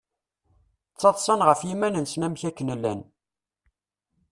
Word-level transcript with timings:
Ttaḍsan 0.93 1.39
ɣef 1.47 1.61
yiman-nsen 1.67 2.25
amek 2.25 2.41
akken 2.49 2.73
llan. 2.77 3.01